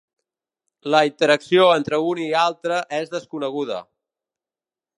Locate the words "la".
0.93-1.01